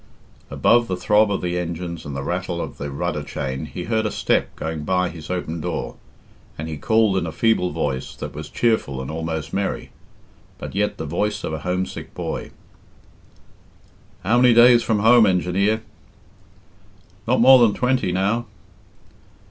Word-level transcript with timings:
Above 0.49 0.87
the 0.87 0.97
throb 0.97 1.29
of 1.31 1.41
the 1.43 1.59
engines 1.59 2.07
and 2.07 2.15
the 2.15 2.23
rattle 2.23 2.59
of 2.59 2.79
the 2.79 2.89
rudder 2.89 3.21
chain 3.21 3.67
he 3.67 3.83
heard 3.83 4.03
a 4.03 4.09
step 4.09 4.55
going 4.55 4.83
by 4.83 5.09
his 5.09 5.29
open 5.29 5.61
door, 5.61 5.95
and 6.57 6.67
he 6.67 6.75
called 6.75 7.17
in 7.19 7.27
a 7.27 7.31
feeble 7.31 7.69
voice 7.69 8.15
that 8.15 8.33
was 8.33 8.49
cheerful 8.49 8.99
and 8.99 9.11
almost 9.11 9.53
merry, 9.53 9.91
but 10.57 10.73
yet 10.73 10.97
the 10.97 11.05
voice 11.05 11.43
of 11.43 11.53
a 11.53 11.59
homesick 11.59 12.15
boy 12.15 12.49
"How 14.23 14.41
many 14.41 14.55
days 14.55 14.81
from 14.81 15.01
home, 15.01 15.27
engineer?" 15.27 15.83
"Not 17.27 17.39
more 17.39 17.59
than 17.59 17.75
twenty 17.75 18.11
now." 18.11 18.47